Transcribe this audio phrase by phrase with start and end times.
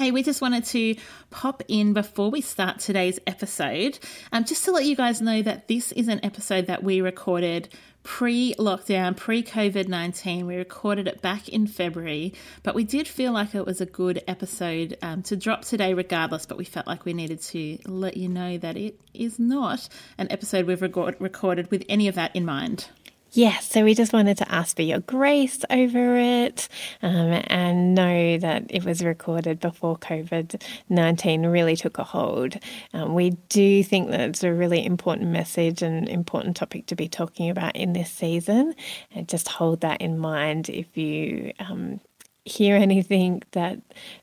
[0.00, 0.96] Hey, we just wanted to
[1.28, 3.98] pop in before we start today's episode,
[4.32, 7.68] um, just to let you guys know that this is an episode that we recorded
[8.02, 10.46] pre lockdown, pre COVID 19.
[10.46, 14.24] We recorded it back in February, but we did feel like it was a good
[14.26, 16.46] episode um, to drop today, regardless.
[16.46, 20.32] But we felt like we needed to let you know that it is not an
[20.32, 22.88] episode we've record- recorded with any of that in mind.
[23.32, 26.68] Yes, so we just wanted to ask for your grace over it
[27.02, 32.58] um, and know that it was recorded before COVID 19 really took a hold.
[32.92, 37.08] Um, we do think that it's a really important message and important topic to be
[37.08, 38.74] talking about in this season.
[39.14, 41.52] And just hold that in mind if you.
[41.58, 42.00] Um,
[42.46, 43.78] hear anything that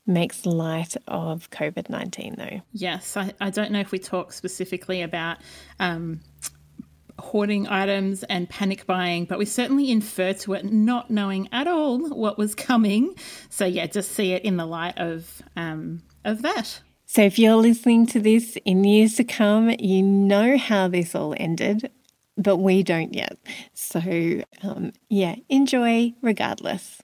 [0.06, 2.62] makes light of COVID 19, though.
[2.74, 5.38] Yes, I, I don't know if we talk specifically about
[5.80, 6.22] um,
[7.20, 12.00] hoarding items and panic buying, but we certainly infer to it not knowing at all
[12.10, 13.16] what was coming.
[13.50, 16.82] So yeah, just see it in the light of um, of that.
[17.06, 21.34] So if you're listening to this in years to come, you know how this all
[21.38, 21.90] ended,
[22.38, 23.38] but we don't yet.
[23.74, 24.02] So
[24.62, 27.02] um, yeah, enjoy regardless.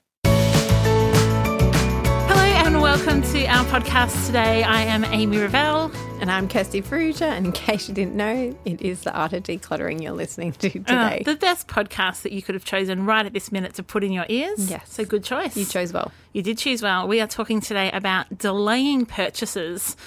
[2.26, 4.62] Hello and welcome to our podcast today.
[4.62, 5.90] I am Amy Revell.
[6.24, 9.42] And I'm Kirsty Fruja, and in case you didn't know, it is the art of
[9.42, 10.72] decluttering you're listening to Uh,
[11.10, 11.22] today.
[11.22, 14.10] the best podcast that you could have chosen right at this minute to put in
[14.10, 14.70] your ears.
[14.70, 14.90] Yes.
[14.90, 15.54] So good choice.
[15.54, 16.12] you chose well.
[16.32, 17.06] You did choose well.
[17.06, 19.98] We are talking today about delaying purchases.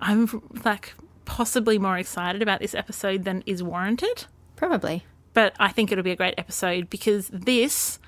[0.00, 0.28] I'm
[0.64, 5.06] like possibly more excited about this episode than is warranted, Probably.
[5.34, 7.98] but I think it'll be a great episode because this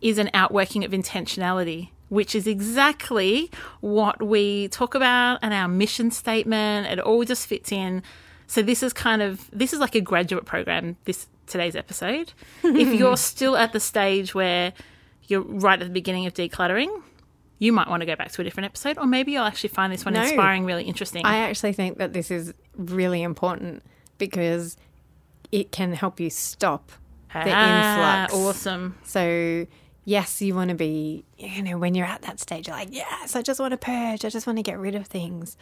[0.00, 3.50] is an outworking of intentionality, which is exactly
[3.80, 6.86] what we talk about and our mission statement.
[6.86, 8.02] It all just fits in.
[8.46, 10.96] So this is kind of this is like a graduate program.
[11.06, 12.34] This today's episode.
[12.62, 14.74] if you're still at the stage where
[15.26, 16.90] you're right at the beginning of decluttering,
[17.58, 19.90] you might want to go back to a different episode, or maybe you'll actually find
[19.90, 20.20] this one No.
[20.22, 21.24] inspiring, really interesting.
[21.24, 23.82] I actually think that this is really important
[24.18, 24.76] because
[25.50, 26.92] it can help you stop
[27.32, 28.34] the Ah, influx.
[28.34, 28.98] Awesome.
[29.04, 29.66] So,
[30.04, 33.36] yes, you want to be, you know, when you're at that stage, you're like, yes,
[33.36, 34.24] I just want to purge.
[34.24, 35.56] I just want to get rid of things.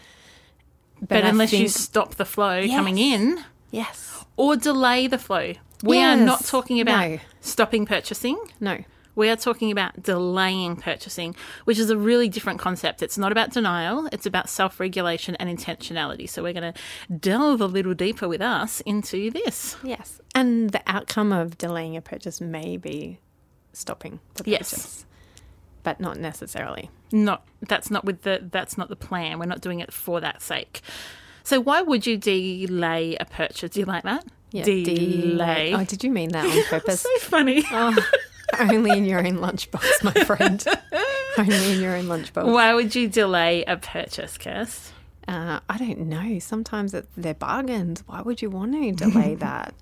[1.01, 5.99] But, I unless you stop the flow coming in yes, or delay the flow, we
[6.03, 7.19] are not talking about No.
[7.41, 8.39] stopping purchasing.
[8.61, 8.85] no,
[9.15, 11.35] We are talking about delaying purchasing,
[11.65, 13.03] which is a really different concept.
[13.03, 16.29] It's not about denial, it's about self regulation and intentionality.
[16.29, 16.81] So, we're going to
[17.15, 19.77] delve a little deeper with us into this.
[19.83, 20.21] yes.
[20.35, 23.21] And the outcome of delaying a purchase may be
[23.73, 24.71] stopping the Yes.
[24.71, 25.07] purchase,
[25.83, 26.91] but not necessarily.
[27.13, 29.39] Not that's not with the that's not the plan.
[29.39, 30.81] We're not doing it for that sake.
[31.43, 33.71] So why would you delay a purchase?
[33.71, 34.25] Do you like that?
[34.53, 35.73] Yeah, delay.
[35.75, 37.01] Oh, did you mean that on purpose?
[37.03, 37.65] so funny.
[37.73, 37.97] Oh,
[38.59, 40.65] only in your own lunchbox, my friend.
[41.39, 42.53] only in your own lunchbox.
[42.53, 44.91] Why would you delay a purchase, Kirst?
[45.29, 46.41] Uh, I don't know.
[46.41, 48.03] Sometimes it, they're bargains.
[48.09, 49.73] Why would you want to delay that?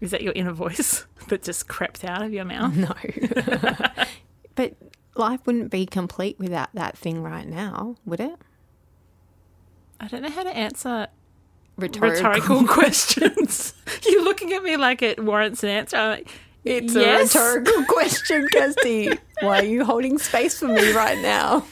[0.00, 2.74] Is that your inner voice that just crept out of your mouth?
[2.76, 2.94] No.
[4.54, 4.74] but
[5.16, 8.36] life wouldn't be complete without that thing right now, would it?
[10.00, 11.08] I don't know how to answer
[11.76, 12.30] Rhetorical.
[12.30, 13.74] rhetorical questions.
[14.06, 15.96] You're looking at me like it warrants an answer.
[15.96, 16.30] Like,
[16.64, 17.34] It's Yes.
[17.34, 19.10] a rhetorical question, Kirsty.
[19.40, 21.64] Why are you holding space for me right now?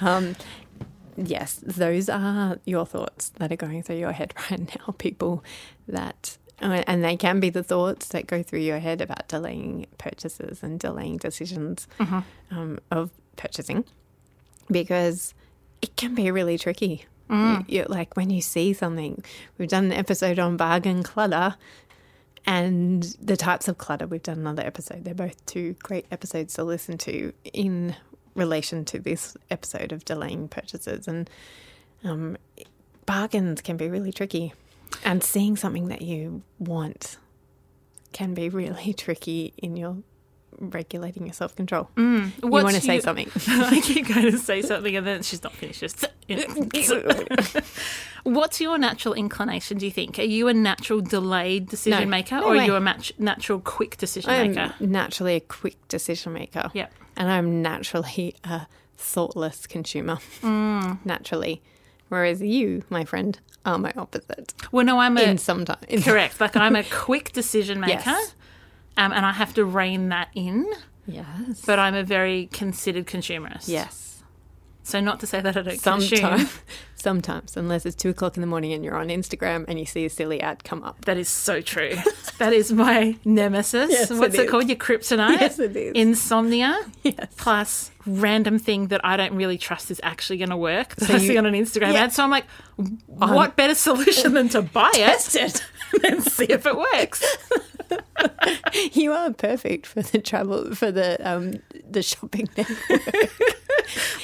[0.00, 0.34] um,
[1.26, 5.42] yes, those are your thoughts that are going through your head right now, people
[5.88, 6.38] that.
[6.62, 10.62] uh, And they can be the thoughts that go through your head about delaying purchases
[10.62, 11.86] and delaying decisions
[12.50, 13.84] um, of purchasing
[14.70, 15.34] because
[15.82, 17.04] it can be really tricky.
[17.30, 19.22] You, you- like when you see something,
[19.58, 21.56] we've done an episode on bargain clutter
[22.46, 24.06] and the types of clutter.
[24.06, 25.04] We've done another episode.
[25.04, 27.94] They're both two great episodes to listen to in
[28.38, 31.06] relation to this episode of delaying purchases.
[31.08, 31.28] And
[32.04, 32.36] um,
[33.06, 34.54] bargains can be really tricky.
[35.04, 37.18] And seeing something that you want
[38.12, 39.98] can be really tricky in your
[40.60, 41.88] regulating your self control.
[41.96, 43.30] you want to say something.
[43.48, 45.80] I keep going to say something and then she's not finished.
[45.80, 46.04] Just
[48.24, 49.78] What's your natural inclination?
[49.78, 50.18] Do you think?
[50.18, 52.06] Are you a natural delayed decision No.
[52.06, 52.80] maker, No or are you a
[53.18, 54.74] natural quick decision I'm maker?
[54.80, 56.70] naturally a quick decision maker.
[56.74, 56.92] Yep.
[57.16, 58.66] And I'm naturally a
[58.96, 60.18] thoughtless consumer.
[60.42, 60.98] Mm.
[61.04, 61.62] Naturally.
[62.08, 64.54] Whereas you, my friend, are my opposite.
[64.72, 65.78] Well, no, I'm a In some time.
[65.88, 66.40] in- correct.
[66.40, 68.34] Like I'm a quick decision maker, Yes.
[68.98, 70.70] Um, and I have to rein that in.
[71.06, 71.62] Yes.
[71.64, 73.68] But I'm a very considered consumerist.
[73.68, 74.04] yes.
[74.82, 76.18] So not to say that I don't consume.
[76.18, 76.58] Sometimes.
[76.94, 77.56] Sometimes.
[77.58, 80.10] Unless it's two o'clock in the morning and you're on Instagram and you see a
[80.10, 81.04] silly ad come up.
[81.04, 81.92] That is so true.
[82.38, 83.90] that is my nemesis.
[83.90, 84.66] Yes, What's it called?
[84.68, 85.40] Your kryptonite?
[85.40, 85.92] Yes, it is.
[85.94, 86.78] Insomnia.
[87.02, 87.26] Yes.
[87.36, 91.18] Plus random thing that I don't really trust is actually going to work So I
[91.18, 92.04] see on an Instagram Yeah.
[92.04, 92.12] ad.
[92.14, 92.46] So I'm like,
[93.06, 95.62] what better solution than to buy it Test it.
[96.02, 97.22] and see if it works?
[98.92, 101.54] You are perfect for the travel for the um
[101.88, 103.30] the shopping network.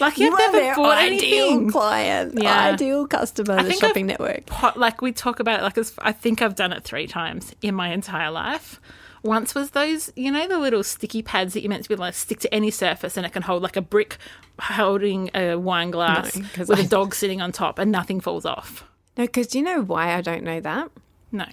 [0.01, 1.71] Like You you've are never bought ideal anything.
[1.71, 2.65] client, Yeah.
[2.67, 4.77] ideal customer, the shopping I've- network.
[4.77, 7.89] Like we talk about it like I think I've done it three times in my
[7.93, 8.81] entire life.
[9.23, 12.13] Once was those, you know, the little sticky pads that you're meant to be like
[12.15, 14.19] stick to any surface and it can hold like a brick
[14.61, 18.45] holding a wine glass No, with I- a dog sitting on top and nothing falls
[18.45, 18.85] off.
[19.17, 20.91] No, because do you know why I don't know that?
[21.33, 21.47] No.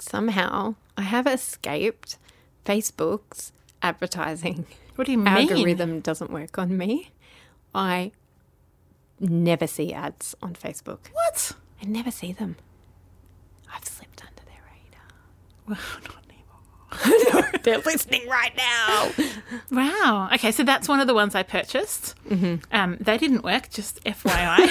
[0.00, 2.18] Somehow I have escaped
[2.64, 3.52] Facebook's
[3.82, 5.28] advertising What do you mean?
[5.28, 7.10] algorithm doesn't work on me.
[7.74, 8.12] I
[9.20, 10.98] never see ads on Facebook.
[11.12, 11.52] What?
[11.82, 12.56] I never see them.
[13.74, 14.62] I've slipped under their
[15.66, 16.23] Well, not radar.
[17.62, 19.10] They're listening right now.
[19.70, 20.28] Wow.
[20.34, 22.14] Okay, so that's one of the ones I purchased.
[22.28, 22.56] Mm-hmm.
[22.72, 24.68] Um, they didn't work, just FYI.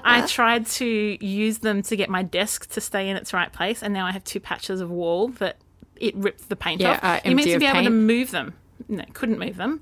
[0.04, 0.86] I tried to
[1.24, 4.12] use them to get my desk to stay in its right place, and now I
[4.12, 5.56] have two patches of wall that
[5.96, 7.04] it ripped the paint Yeah, off.
[7.04, 8.54] uh, you meant to be able to move them.
[8.88, 9.80] No, couldn't move them.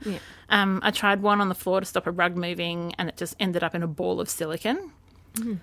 [0.49, 3.37] Um, I tried one on the floor to stop a rug moving, and it just
[3.39, 4.91] ended up in a ball of silicon.
[5.35, 5.59] Mm.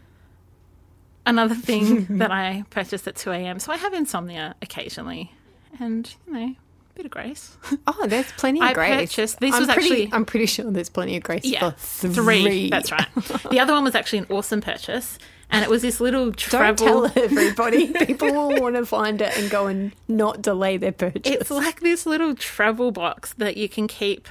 [1.26, 3.60] Another thing that I purchased at 2 a.m.
[3.60, 5.32] So I have insomnia occasionally,
[5.80, 7.58] and, you know, a bit of grace.
[7.88, 9.00] Oh, there's plenty of I grace.
[9.10, 12.10] purchased- this I'm was pretty, actually- I'm pretty sure there's plenty of grace Yeah, for
[12.10, 12.70] three.
[12.70, 13.08] That's right.
[13.50, 15.18] The other one was actually an awesome purchase,
[15.50, 16.86] and it was this little travel.
[17.04, 17.88] Don't tell everybody.
[18.06, 21.22] People will want to find it and go and not delay their purchase.
[21.26, 24.28] It's like this little travel box that you can keep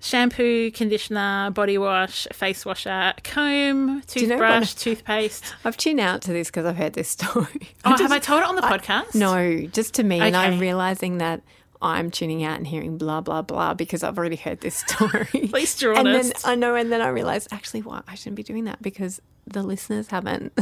[0.00, 5.44] shampoo, conditioner, body wash, face washer, comb, you know toothbrush, toothpaste.
[5.64, 7.70] I've tuned out to this because I've heard this story.
[7.84, 9.14] Oh, just- have I told it on the podcast?
[9.14, 11.42] No, just to me, and I'm realizing that
[11.82, 15.28] I'm tuning out and hearing blah blah blah because I've already heard this story.
[15.34, 16.42] At least you're and honest.
[16.42, 19.20] then I know, and then I realized actually, what I shouldn't be doing that because
[19.46, 20.52] the listeners haven't.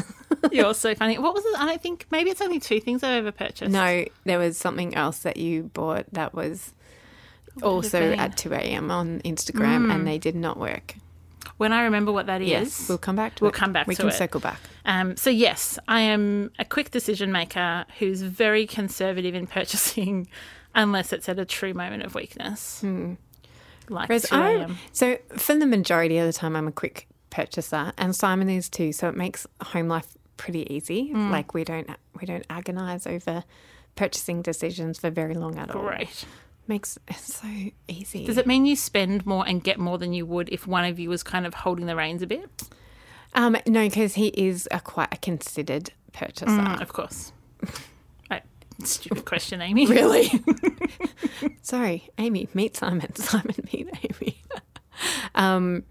[0.53, 1.17] You're so funny.
[1.19, 1.55] What was it?
[1.59, 3.71] I don't think maybe it's only two things I've ever purchased.
[3.73, 6.75] no, there was something else that you bought that was
[7.63, 8.91] also at 2 a.m.
[8.91, 10.95] on Instagram, and they did not work.
[11.57, 13.55] When I remember what that is, Yes, we'll come back to We'll it.
[13.55, 14.15] come back We to can it.
[14.15, 14.59] circle back.
[14.85, 20.27] Um, so yes, I am a quick decision maker who's very conservative in purchasing,
[20.75, 22.83] unless it's at a true moment of weakness,
[23.89, 24.79] like Whereas two a.m.
[24.93, 28.93] so for the majority of the time, I'm a quick purchaser, and Simon is too.
[28.93, 31.11] So it makes home life pretty easy.
[31.13, 31.31] Mm.
[31.31, 31.89] Like we don't
[32.21, 33.45] we don't agonize over
[33.95, 35.83] purchasing decisions for very long at all.
[35.83, 36.25] Great.
[36.67, 37.49] Makes it so
[37.89, 38.25] easy.
[38.25, 40.99] Does it mean you spend more and get more than you would if one of
[40.99, 42.49] you was kind of holding the reins a bit?
[43.35, 46.47] Um, no, because he is a quite a considered purchaser.
[46.47, 47.33] Mm, of course.
[48.31, 48.43] Right.
[48.83, 49.87] Stupid question, Amy.
[49.89, 50.31] Really?
[51.63, 53.15] Sorry, Amy, meet Simon.
[53.17, 54.43] Simon, meet Amy.
[55.35, 55.83] um,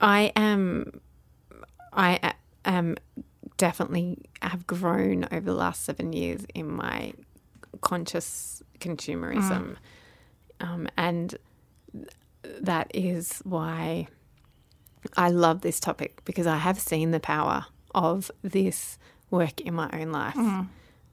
[0.00, 1.00] I am,
[1.92, 2.96] I am
[3.56, 7.12] definitely have grown over the last seven years in my
[7.80, 9.76] conscious consumerism,
[10.60, 11.36] um, and
[11.92, 12.06] th-
[12.60, 14.08] that is why
[15.16, 18.98] I love this topic because I have seen the power of this
[19.30, 20.36] work in my own life.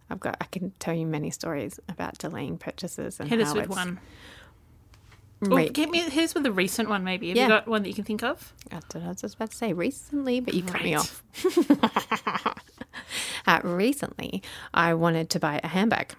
[0.09, 3.55] I've got I can tell you many stories about delaying purchases and Hit us how
[3.55, 3.99] with one.
[5.41, 5.73] Right.
[5.73, 7.27] get me us with a recent one, maybe.
[7.29, 7.43] Have Yeah.
[7.43, 8.53] you got one that you can think of?
[8.71, 11.21] What I was just about to say recently, but you cut me off.
[13.47, 14.41] uh, recently,
[14.73, 16.13] I wanted to buy a handbag.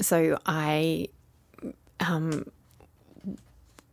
[0.00, 1.08] So I
[2.00, 2.46] um,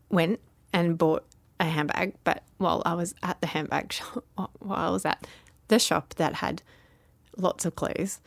[0.09, 0.39] went
[0.73, 1.25] and bought
[1.59, 4.23] a handbag, but while I was at the handbag shop,
[4.59, 5.27] while I was at
[5.67, 6.61] the shop that had
[7.37, 8.19] lots of clothes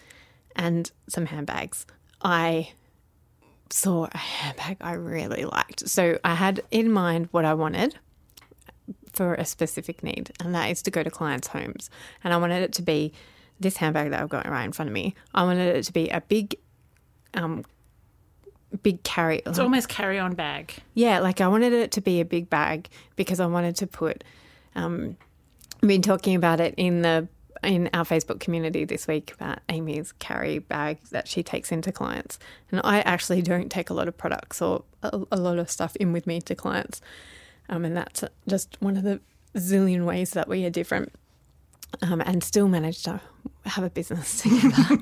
[0.57, 1.87] and some handbags,
[2.23, 2.71] I
[3.71, 5.89] saw a handbag I really liked.
[5.89, 7.97] So I had in mind what I wanted
[9.13, 11.91] for a specific need, and that is to go to clients' homes.
[12.23, 13.13] And I wanted it to be
[13.61, 15.15] this handbag that I've got right in front of me.
[15.35, 16.57] I wanted it to be a big,
[17.35, 17.65] um,
[18.83, 19.43] big carry.
[19.47, 20.75] It's almost carry on bag.
[20.95, 24.25] Yeah, like I wanted it to be a big bag because I wanted to put.
[24.75, 25.17] Um,
[25.83, 27.29] I've been talking about it in the
[27.63, 32.39] in our Facebook community this week about Amy's carry bag that she takes into clients,
[32.71, 35.97] and I actually don't take a lot of products or a, a lot of stuff
[35.97, 37.01] in with me to clients,
[37.69, 39.21] um, and that's just one of the
[39.57, 41.13] zillion ways that we are different,
[42.03, 43.21] um, and still managed to
[43.67, 44.99] have a business together.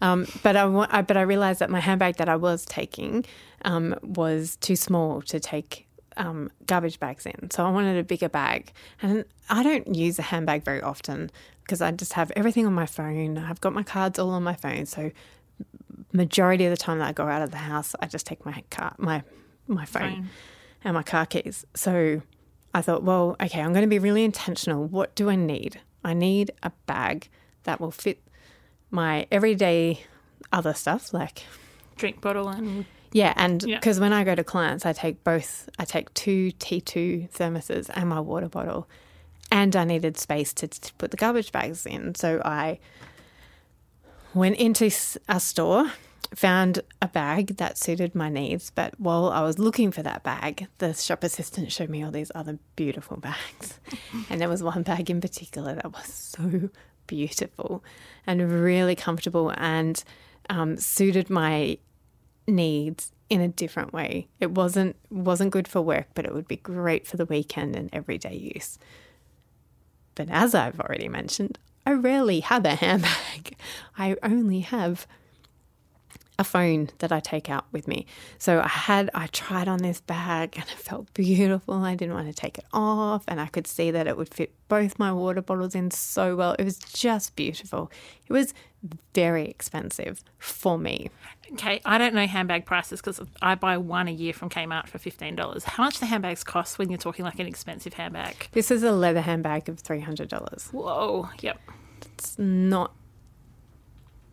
[0.00, 3.24] um, but I, I but I realized that my handbag that I was taking
[3.64, 7.50] um, was too small to take um, garbage bags in.
[7.50, 8.72] So I wanted a bigger bag.
[9.00, 11.30] And I don't use a handbag very often
[11.62, 13.38] because I just have everything on my phone.
[13.38, 14.86] I've got my cards all on my phone.
[14.86, 15.10] So
[16.12, 18.62] majority of the time that I go out of the house, I just take my
[18.70, 19.22] car, my
[19.66, 20.28] my phone, Phone.
[20.84, 21.66] and my car keys.
[21.74, 22.22] So
[22.74, 24.86] I thought, well, okay, I'm going to be really intentional.
[24.86, 25.80] What do I need?
[26.08, 27.28] I need a bag
[27.64, 28.18] that will fit
[28.90, 30.00] my everyday
[30.50, 31.42] other stuff like
[31.96, 33.76] Drink bottle and yeah, and Yeah.
[33.76, 35.68] because when I go to clients, I take both.
[35.78, 38.86] I take two T2 thermoses and my water bottle,
[39.50, 42.14] and I needed space to, to put the garbage bags in.
[42.14, 42.78] So I
[44.34, 44.90] went into
[45.28, 45.92] a store,
[46.34, 48.70] found a bag that suited my needs.
[48.70, 52.32] But while I was looking for that bag, the shop assistant showed me all these
[52.34, 53.80] other beautiful bags,
[54.30, 56.70] and there was one bag in particular that was so
[57.06, 57.82] beautiful
[58.26, 60.04] and really comfortable and
[60.50, 61.78] um, suited my
[62.46, 64.28] needs in a different way.
[64.40, 67.90] It wasn't wasn't good for work, but it would be great for the weekend and
[67.92, 68.78] everyday use.
[70.14, 73.56] But as I've already mentioned, I rarely have a handbag.
[73.98, 75.06] I only have
[76.38, 78.06] a phone that I take out with me.
[78.38, 81.74] So I had I tried on this bag and it felt beautiful.
[81.74, 84.52] I didn't want to take it off and I could see that it would fit
[84.68, 86.54] both my water bottles in so well.
[86.58, 87.90] It was just beautiful.
[88.28, 88.54] It was
[89.14, 91.10] very expensive for me.
[91.54, 94.98] Okay, I don't know handbag prices because I buy one a year from Kmart for
[94.98, 95.64] fifteen dollars.
[95.64, 98.48] How much do handbags cost when you're talking like an expensive handbag?
[98.52, 100.72] This is a leather handbag of $300.
[100.72, 101.58] Whoa, yep.
[102.14, 102.94] It's not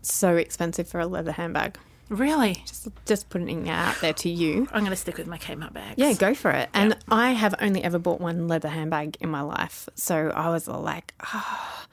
[0.03, 1.79] so expensive for a leather handbag.
[2.09, 2.63] Really?
[2.65, 4.67] Just, just putting it out there to you.
[4.71, 5.95] I'm going to stick with my Kmart bags.
[5.97, 6.69] Yeah, go for it.
[6.74, 9.89] And I have only ever bought one leather handbag in my life.
[9.95, 11.88] So I was like, ah,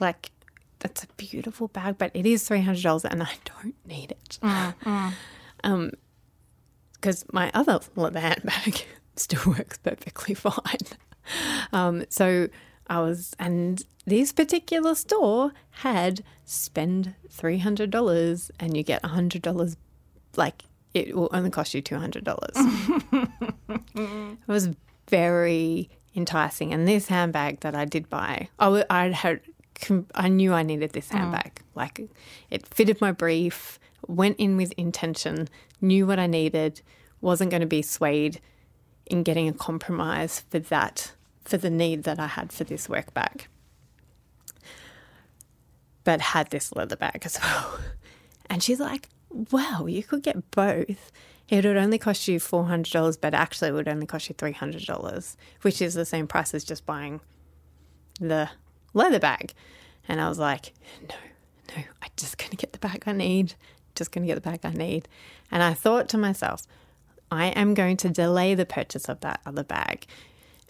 [0.00, 0.30] like,
[0.78, 4.38] that's a beautiful bag, but it is $300 and I don't need it.
[5.64, 5.92] Um,
[6.94, 8.84] because my other leather handbag
[9.16, 10.52] still works perfectly fine.
[11.72, 12.48] Um, so
[12.86, 19.76] I was, and this particular store had spend $300 and you get $100,
[20.36, 23.28] like, it will only cost you $200.
[23.94, 24.70] It was
[25.08, 26.72] very enticing.
[26.72, 29.40] And this handbag that I did buy, I, I had,
[30.14, 31.18] I knew I needed this mm.
[31.18, 31.62] handbag.
[31.74, 32.00] Like
[32.50, 35.48] it fitted my brief, went in with intention,
[35.80, 36.82] knew what I needed,
[37.20, 38.40] wasn't going to be swayed
[39.06, 41.12] in getting a compromise for that,
[41.44, 43.46] for the need that I had for this work bag.
[46.04, 47.78] But had this leather bag as well.
[48.46, 49.08] And she's like,
[49.50, 51.12] well, you could get both.
[51.48, 55.82] It would only cost you $400, but actually it would only cost you $300, which
[55.82, 57.20] is the same price as just buying
[58.20, 58.48] the
[58.94, 59.52] leather bag.
[60.08, 60.72] And I was like,
[61.08, 61.14] no,
[61.76, 63.54] no, I'm just going to get the bag I need.
[63.94, 65.08] Just going to get the bag I need.
[65.50, 66.62] And I thought to myself,
[67.30, 70.06] I am going to delay the purchase of that other bag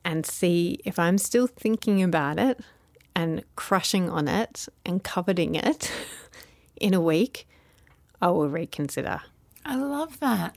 [0.05, 2.61] and see if I'm still thinking about it
[3.15, 5.91] and crushing on it and coveting it
[6.77, 7.47] in a week,
[8.21, 9.21] I will reconsider.
[9.65, 10.57] I love that.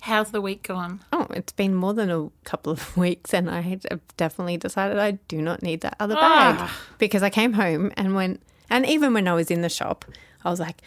[0.00, 1.00] How's the week gone?
[1.12, 3.86] Oh, it's been more than a couple of weeks, and I have
[4.16, 6.56] definitely decided I do not need that other Ah.
[6.56, 10.04] bag because I came home and went, and even when I was in the shop,
[10.44, 10.82] I was like,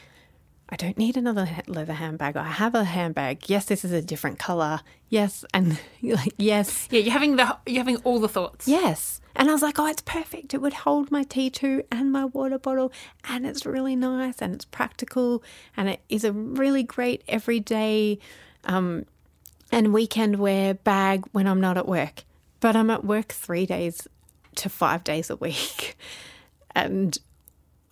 [0.69, 2.35] I don't need another leather handbag.
[2.35, 3.49] I have a handbag.
[3.49, 4.81] Yes, this is a different color.
[5.09, 8.67] Yes, and like yes, yeah, you're having the you're having all the thoughts.
[8.67, 10.53] Yes, and I was like, oh, it's perfect.
[10.53, 12.91] It would hold my tea too and my water bottle,
[13.29, 15.41] and it's really nice and it's practical,
[15.77, 18.19] and it is a really great everyday
[18.65, 19.05] um,
[19.71, 22.23] and weekend wear bag when I'm not at work.
[22.59, 24.07] But I'm at work three days
[24.55, 25.95] to five days a week,
[26.75, 27.17] and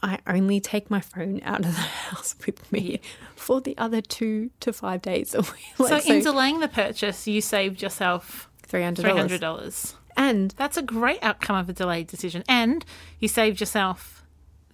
[0.06, 3.02] I only take my phone out of the house with me
[3.36, 5.80] for the other two to five days a week.
[5.80, 8.98] Like, so, in delaying the purchase, you saved yourself $300.
[8.98, 9.94] $300.
[10.16, 12.44] And that's a great outcome of a delayed decision.
[12.48, 12.86] And
[13.20, 14.24] you saved yourself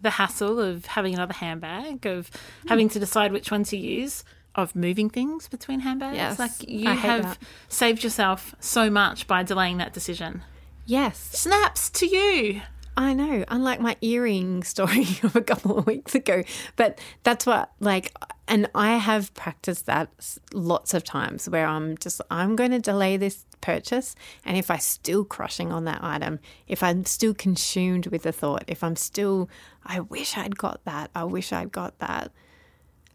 [0.01, 2.29] the hassle of having another handbag, of
[2.63, 2.67] hmm.
[2.67, 6.17] having to decide which one to use, of moving things between handbags.
[6.17, 7.37] Yes, like you have that.
[7.69, 10.43] saved yourself so much by delaying that decision.
[10.85, 11.17] Yes.
[11.31, 12.61] Snaps to you.
[12.97, 16.43] I know, unlike my earring story of a couple of weeks ago.
[16.75, 18.15] But that's what, like,
[18.47, 20.09] and I have practiced that
[20.53, 24.15] lots of times where I'm just, I'm going to delay this purchase.
[24.43, 28.63] And if I'm still crushing on that item, if I'm still consumed with the thought,
[28.67, 29.49] if I'm still,
[29.85, 32.31] I wish I'd got that, I wish I'd got that,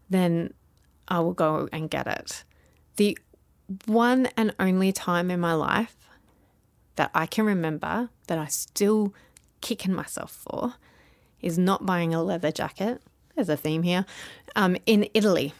[0.09, 0.53] then
[1.07, 2.43] I will go and get it.
[2.95, 3.17] The
[3.85, 5.95] one and only time in my life
[6.95, 9.13] that I can remember that I still
[9.61, 10.75] kicking myself for
[11.41, 13.01] is not buying a leather jacket.
[13.35, 14.05] There's a theme here.
[14.55, 15.53] Um, in Italy,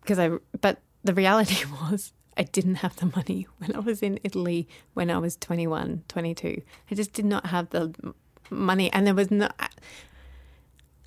[0.00, 0.30] because I.
[0.60, 5.10] But the reality was I didn't have the money when I was in Italy when
[5.10, 6.62] I was 21, 22.
[6.90, 7.94] I just did not have the
[8.50, 9.48] money, and there was no.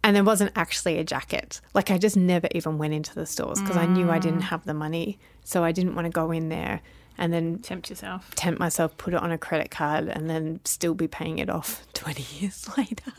[0.03, 1.59] And there wasn't actually a jacket.
[1.73, 3.81] Like I just never even went into the stores because mm.
[3.81, 5.19] I knew I didn't have the money.
[5.43, 6.81] So I didn't want to go in there
[7.17, 10.93] and then tempt yourself, tempt myself, put it on a credit card, and then still
[10.93, 13.11] be paying it off 20 years later.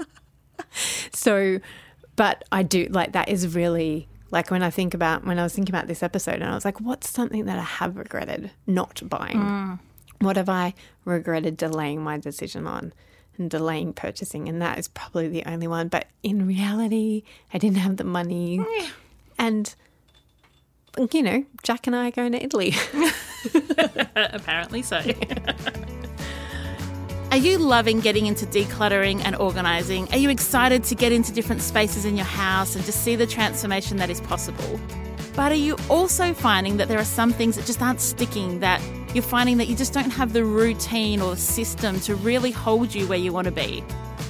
[1.12, 1.60] so,
[2.16, 5.54] but I do like that is really like when I think about when I was
[5.54, 9.00] thinking about this episode, and I was like, what's something that I have regretted not
[9.08, 9.38] buying?
[9.38, 9.78] Mm.
[10.20, 10.74] What have I
[11.04, 12.92] regretted delaying my decision on?
[13.38, 15.88] and delaying purchasing, and that is probably the only one.
[15.88, 17.22] But in reality,
[17.54, 18.60] I didn't have the money,
[19.38, 19.74] and
[21.12, 22.74] you know, Jack and I are going to Italy.
[24.16, 25.00] Apparently so.
[27.30, 30.10] Are you loving getting into decluttering and organising?
[30.12, 33.26] Are you excited to get into different spaces in your house and just see the
[33.26, 34.80] transformation that is possible?
[35.36, 38.80] But are you also finding that there are some things that just aren't sticking, that
[39.14, 43.06] you're finding that you just don't have the routine or system to really hold you
[43.06, 43.84] where you want to be?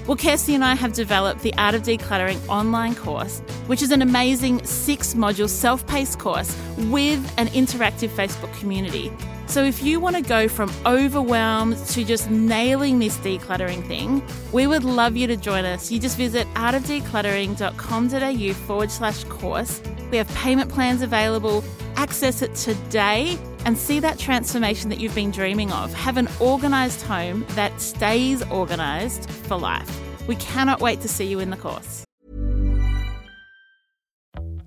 [0.08, 4.00] Well, Kirsty and I have developed the Art of Decluttering online course, which is an
[4.00, 9.12] amazing six module self paced course with an interactive Facebook community.
[9.48, 14.66] So, if you want to go from overwhelmed to just nailing this decluttering thing, we
[14.66, 15.90] would love you to join us.
[15.90, 19.80] You just visit artofdecluttering.com.au forward slash course.
[20.10, 21.64] We have payment plans available.
[21.96, 25.94] Access it today and see that transformation that you've been dreaming of.
[25.94, 30.00] Have an organised home that stays organised for life.
[30.28, 32.04] We cannot wait to see you in the course.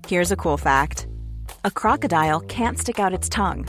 [0.08, 1.06] Here's a cool fact
[1.64, 3.68] a crocodile can't stick out its tongue.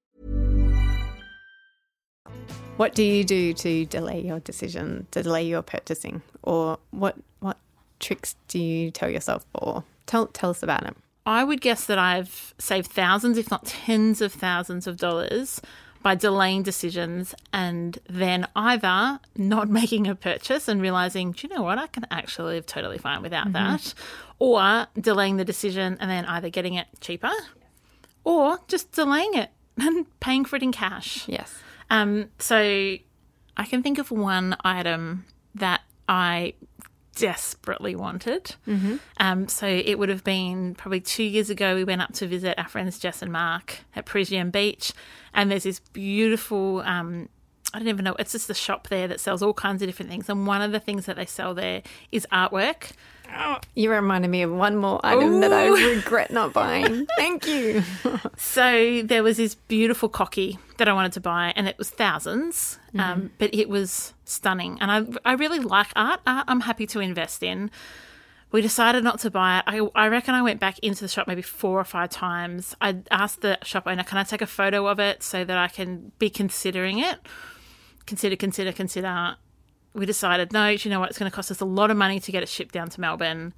[2.77, 6.21] What do you do to delay your decision, to delay your purchasing?
[6.43, 7.57] Or what what
[7.99, 9.83] tricks do you tell yourself for?
[10.05, 10.95] Tell tell us about it.
[11.25, 15.61] I would guess that I've saved thousands, if not tens of thousands of dollars
[16.01, 21.61] by delaying decisions and then either not making a purchase and realizing, do you know
[21.61, 23.75] what, I can actually live totally fine without mm-hmm.
[23.75, 23.93] that,
[24.39, 27.31] or delaying the decision and then either getting it cheaper
[28.23, 31.27] or just delaying it and paying for it in cash.
[31.27, 31.53] Yes.
[31.91, 36.53] Um, so I can think of one item that I
[37.15, 38.55] desperately wanted.
[39.17, 41.75] Um, so it would have been probably two years ago.
[41.75, 44.93] We went up to visit our friends Jess and Mark at Peregian Beach,
[45.33, 46.79] and there's this beautiful.
[46.79, 47.27] Um,
[47.73, 48.15] I don't even know.
[48.17, 50.71] It's just a shop there that sells all kinds of different things, and one of
[50.71, 52.91] the things that they sell there is artwork.
[53.75, 57.07] You reminded me of one more item that I regret not buying.
[57.17, 57.83] Thank you.
[58.37, 62.77] So there was this beautiful cocky that I wanted to buy, and it was 1000s
[62.97, 64.77] um, but it was stunning.
[64.81, 66.19] And I, I really like art.
[66.27, 67.71] Art I'm happy to invest in.
[68.51, 69.63] We decided not to buy it.
[69.67, 72.75] I, I reckon I went back into the shop maybe four or five times.
[72.81, 75.69] I asked the shop owner, can I take a photo of it so that I
[75.69, 77.19] can be considering it?
[78.05, 79.37] Consider, consider, consider.
[79.93, 81.09] We decided, no, do you know what?
[81.09, 83.01] It's going to cost us a lot of money to get it shipped down to
[83.01, 83.53] Melbourne.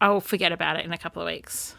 [0.00, 1.74] I'll forget about it in a couple of weeks.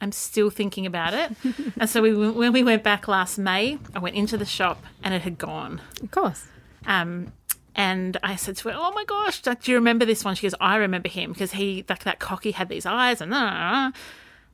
[0.00, 1.32] I'm still thinking about it.
[1.78, 5.14] and so we, when we went back last May, I went into the shop and
[5.14, 5.80] it had gone.
[6.02, 6.46] Of course.
[6.86, 7.32] Um,
[7.74, 10.54] and I said to her, "Oh my gosh, do you remember this one?" She goes,
[10.60, 13.92] "I remember him because he like that cocky had these eyes and uh,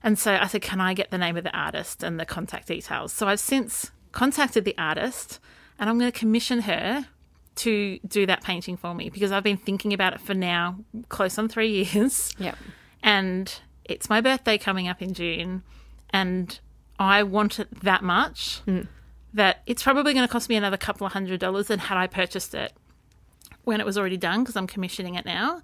[0.02, 2.66] and so I said, "Can I get the name of the artist and the contact
[2.66, 5.38] details?" So I've since contacted the artist,
[5.78, 7.06] and I'm going to commission her
[7.56, 10.76] to do that painting for me because I've been thinking about it for now
[11.08, 12.56] close on three years Yep.
[13.02, 15.62] and it's my birthday coming up in June,
[16.10, 16.58] and
[16.98, 18.86] I want it that much mm.
[19.34, 22.06] that it's probably going to cost me another couple of hundred dollars than had I
[22.06, 22.72] purchased it
[23.64, 25.62] when it was already done because I'm commissioning it now.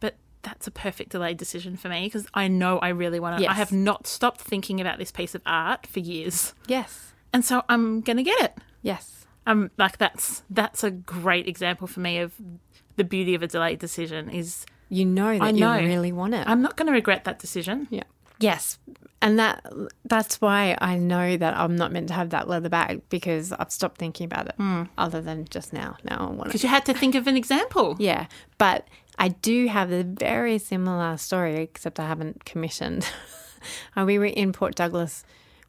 [0.00, 3.48] But that's a perfect delayed decision for me because I know I really want to.
[3.48, 7.12] I have not stopped thinking about this piece of art for years, Yes.
[7.32, 8.54] and so I'm going to get it.
[8.82, 9.15] Yes.
[9.46, 12.34] Um, like that's that's a great example for me of
[12.96, 15.76] the beauty of a delayed decision is You know that I know.
[15.76, 16.46] you really want it.
[16.48, 17.86] I'm not going to regret that decision.
[17.90, 18.04] Yeah.
[18.38, 18.78] Yes.
[19.22, 19.64] And that
[20.04, 23.70] that's why I know that I'm not meant to have that leather bag because I've
[23.72, 25.96] stopped thinking about it other than just now.
[26.04, 26.44] Now I want it.
[26.46, 27.96] Because you had to think of an example.
[28.00, 28.26] Yeah.
[28.58, 28.86] But
[29.18, 33.06] I do have a very similar story, except I haven't commissioned.
[33.96, 35.24] Uh, we were in Port Douglas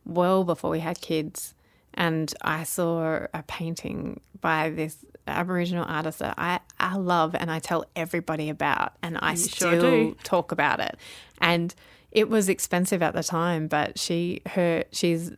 [0.06, 1.56] well before we had kids,
[1.98, 7.60] and I saw a painting by this Aboriginal artist that I, I love and I
[7.60, 10.96] tell everybody about, and I You still sure talk about it.
[11.42, 11.74] And
[12.12, 15.32] it was expensive at the time, but she her she's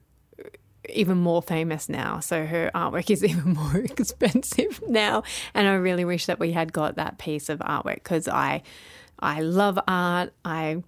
[0.89, 2.19] even more famous now.
[2.19, 5.24] So her artwork is even more expensive now.
[5.54, 8.63] And I really wish that we had got that piece of artwork because I
[9.17, 10.34] I love art.
[10.43, 10.84] I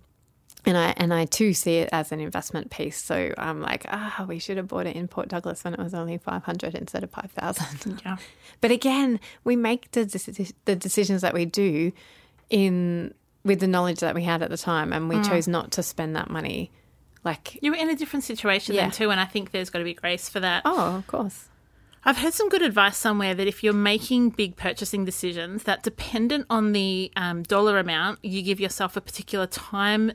[0.65, 3.02] and I and I too see it as an investment piece.
[3.02, 5.93] So I'm like, ah, we should have bought it in Port Douglas when it was
[5.93, 8.02] only five hundred instead of five thousand.
[8.06, 8.17] Yeah.
[8.62, 11.91] But again, we make the deci- the decisions that we do
[12.50, 15.84] in with the knowledge that we had at the time, and we chose not to
[15.84, 16.69] spend that money.
[17.24, 18.82] Like, You were in a different situation Yeah.
[18.84, 20.62] then too, and I think there's got to be grace for that.
[20.65, 21.50] oh, of course.
[22.04, 26.47] I've heard some good advice somewhere that if you're making big purchasing decisions, that dependent
[26.50, 30.12] on the um, dollar amount, you give yourself a particular time.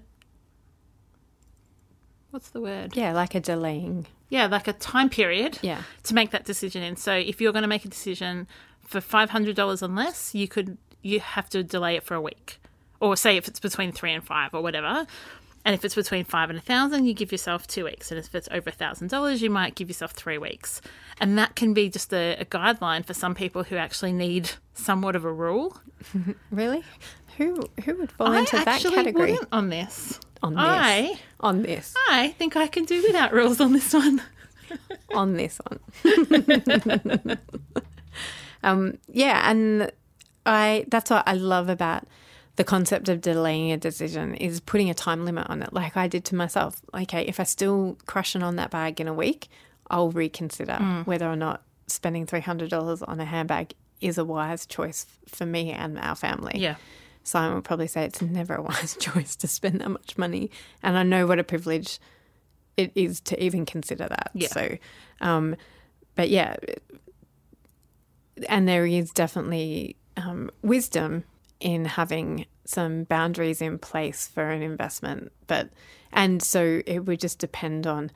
[2.36, 2.94] What's the word?
[2.94, 4.04] Yeah, like a delaying.
[4.28, 5.84] Yeah, like a time period Yeah.
[6.02, 6.96] to make that decision in.
[6.96, 8.46] So if you're going to make a decision
[8.86, 12.20] for five hundred dollars and less, you could you have to delay it for a
[12.20, 12.60] week,
[13.00, 15.06] or say if it's between three and five or whatever.
[15.66, 18.12] And if it's between five and a thousand, you give yourself two weeks.
[18.12, 20.80] And if it's over a thousand dollars, you might give yourself three weeks.
[21.18, 25.16] And that can be just a, a guideline for some people who actually need somewhat
[25.16, 25.76] of a rule.
[26.52, 26.84] Really?
[27.36, 29.36] Who who would fall I into that category?
[29.50, 30.20] on this.
[30.42, 30.62] On this.
[30.64, 31.94] I On this.
[32.08, 34.22] I think I can do without rules on this one.
[35.14, 37.38] on this one.
[38.62, 39.90] um, yeah, and
[40.46, 42.04] I that's what I love about
[42.56, 45.72] the concept of delaying a decision is putting a time limit on it.
[45.72, 46.80] Like I did to myself.
[46.94, 49.48] Okay, if I still crushing on that bag in a week,
[49.90, 54.66] I'll reconsider whether or not spending three hundred dollars on a handbag is a wise
[54.66, 56.52] choice for me and our family.
[56.56, 56.76] Yeah.
[57.24, 60.50] Simon would probably say it's never a wise choice to spend that much money.
[60.82, 61.98] And I know what a privilege
[62.76, 64.30] it is to even consider that.
[64.34, 64.48] Yeah.
[64.48, 64.78] So,
[65.20, 65.56] um,
[66.14, 66.56] but yeah,
[68.48, 71.24] and there is definitely um, wisdom
[71.60, 75.32] in having some boundaries in place for an investment.
[75.46, 75.70] But,
[76.12, 78.10] and so it would just depend on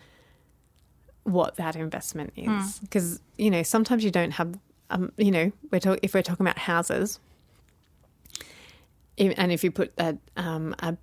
[1.24, 2.78] what that investment is.
[2.80, 4.58] Because, you know, sometimes you don't have,
[4.90, 7.20] um, you know, we're talk- if we're talking about houses,
[9.18, 10.96] and if you put a, um, a,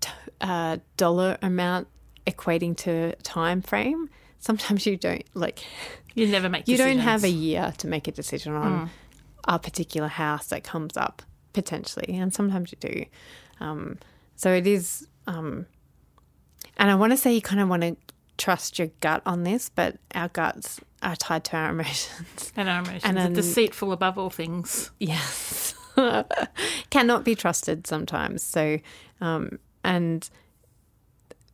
[0.00, 1.86] t- a dollar amount
[2.26, 5.60] equating to time frame, sometimes you don't like
[6.14, 6.66] You never make.
[6.68, 8.90] you don't have a year to make a decision on
[9.46, 13.04] a particular house that comes up potentially, and sometimes you do.
[13.60, 13.98] Um,
[14.36, 15.66] so it is, um,
[16.76, 17.96] and I want to say you kind of want to
[18.38, 22.52] trust your gut on this, but our guts are tied to our emotions.
[22.56, 23.04] and our emotions.
[23.04, 24.90] And are deceitful above all things.
[24.98, 25.74] Yes.
[26.90, 28.42] Cannot be trusted sometimes.
[28.42, 28.78] So,
[29.20, 30.28] um, and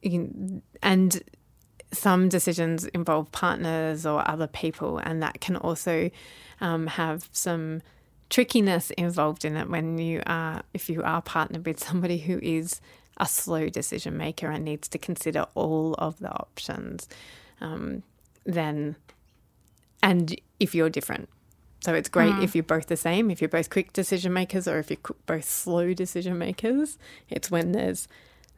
[0.02, 1.22] you- and
[1.92, 6.11] some decisions involve partners or other people, and that can also
[6.61, 7.82] um, have some
[8.31, 12.81] trickiness involved in it when you are if you are partnered with somebody who is
[13.19, 17.09] a slow decision maker and needs to consider all of the options.
[17.61, 18.03] Um,
[18.45, 18.97] then
[20.03, 21.29] and if you're different.
[21.81, 24.79] So it's great if you're both the same, if you're both quick decision makers or
[24.79, 26.99] if you're both slow decision makers.
[27.29, 28.09] It's when there's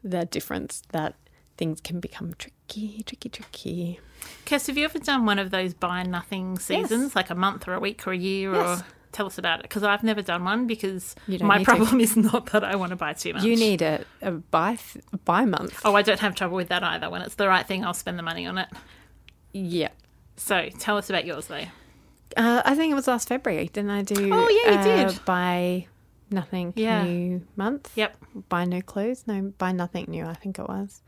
[0.02, 1.14] the difference that
[1.58, 4.00] things can become tricky, tricky, tricky.
[4.46, 7.74] Kirst, have you ever done one of those buy nothing seasons, like a month or
[7.74, 8.54] a week or a year?
[8.54, 8.80] Yes.
[8.80, 11.74] Or tell us about it because I've never done one because my need to.
[11.74, 13.42] problem is not that I want to buy too much.
[13.42, 15.80] You need a, a buy, th- buy month.
[15.84, 17.08] Oh, I don't have trouble with that either.
[17.10, 18.68] When it's the right thing, I'll spend the money on it.
[19.52, 19.88] Yeah.
[20.36, 21.64] So tell us about yours though.
[22.36, 23.68] Uh, I think it was last February.
[23.72, 24.30] Didn't I do?
[24.32, 25.24] Oh, yeah, you uh, did.
[25.24, 25.86] Buy
[26.30, 27.02] nothing Yeah.
[27.04, 27.90] new month.
[27.96, 28.16] Yep.
[28.48, 29.24] Buy no clothes.
[29.26, 30.26] No, buy nothing new.
[30.26, 31.02] I think it was.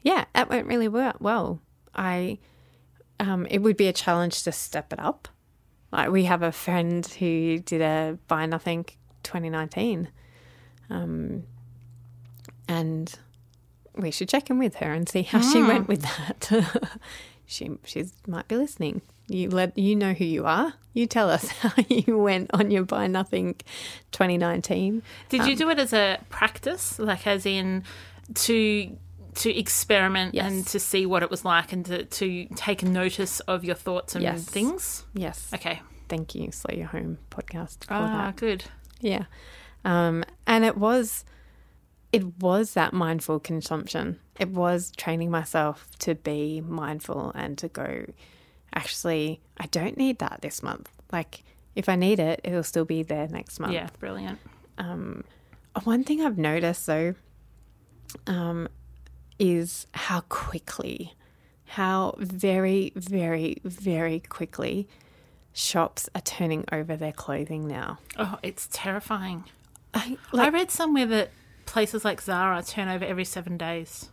[0.00, 0.88] Yeah, that went really.
[0.88, 1.60] Well,
[1.94, 2.38] I.
[3.20, 5.28] Um, it would be a challenge to step it up.
[5.92, 8.86] Like we have a friend who did a buy nothing
[9.22, 10.08] 2019,
[10.90, 11.44] um,
[12.66, 13.14] and
[13.94, 16.98] we should check in with her and see how she went with that.
[17.46, 19.02] she she's might be listening.
[19.28, 20.74] You let you know who you are.
[20.94, 23.54] You tell us how you went on your buy nothing
[24.12, 25.02] 2019.
[25.28, 27.84] Did Um, you do it as a practice, like as in
[28.34, 28.96] to
[29.36, 30.46] to experiment Yes.
[30.52, 34.14] and to see what it was like and to, to take notice of your thoughts
[34.14, 34.44] and Yes.
[34.44, 35.04] things?
[35.14, 35.50] Yes.
[35.54, 35.80] Okay.
[36.08, 38.36] Thank you, Slow Your Home podcast for Ah, that.
[38.36, 38.64] good.
[39.00, 39.24] Yeah.
[39.84, 41.24] Um, and it was
[42.12, 44.20] it was that mindful consumption.
[44.38, 48.04] It was training myself to be mindful and to go,
[48.74, 50.90] actually, I don't need that this month.
[51.10, 51.42] Like
[51.74, 53.72] if I need it, it'll still be there next month.
[53.72, 54.38] Yeah, brilliant.
[54.76, 55.24] Um,
[55.84, 57.14] one thing I've noticed though
[58.26, 58.68] um,
[59.42, 61.14] is how quickly,
[61.64, 64.86] how very, very, very quickly
[65.52, 67.98] shops are turning over their clothing now.
[68.16, 69.42] Oh, it's terrifying.
[69.92, 71.30] I, I read somewhere that
[71.66, 74.10] places like Zara turn over every seven days.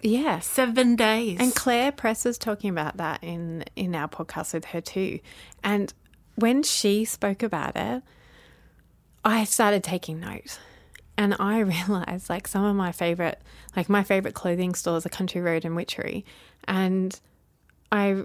[0.00, 1.40] Yeah, Seven days.
[1.40, 5.18] And Claire Press was talking about that in in our podcast with her too.
[5.64, 5.92] And
[6.36, 8.04] when she spoke about it,
[9.24, 10.60] I started taking note.
[11.18, 13.42] And I realized like some of my favorite
[13.76, 16.24] like my favorite clothing stores are Country Road and Witchery.
[16.66, 17.18] And
[17.92, 18.24] I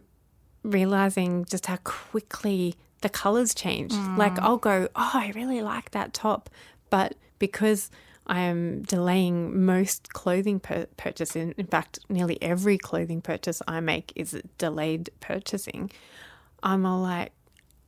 [0.63, 3.91] realizing just how quickly the colors change.
[3.91, 4.17] Mm.
[4.17, 6.49] Like I'll go, "Oh, I really like that top."
[6.89, 7.89] But because
[8.25, 11.36] I am delaying most clothing pur- purchase.
[11.36, 15.91] In, in fact, nearly every clothing purchase I make is delayed purchasing.
[16.62, 17.34] I'm all like,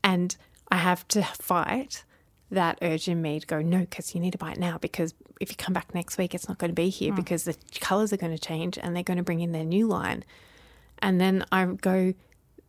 [0.03, 0.35] and
[0.69, 2.03] I have to fight
[2.51, 4.77] that urge in me to go, no, because you need to buy it now.
[4.77, 7.55] Because if you come back next week, it's not going to be here because the
[7.79, 10.23] colors are going to change and they're going to bring in their new line.
[10.99, 12.13] And then I go,